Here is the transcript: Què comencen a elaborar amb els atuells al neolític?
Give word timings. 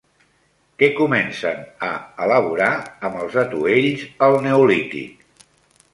Què 0.83 0.87
comencen 0.99 1.59
a 1.89 1.91
elaborar 2.27 2.71
amb 3.09 3.21
els 3.25 3.39
atuells 3.45 4.07
al 4.29 4.39
neolític? 4.47 5.45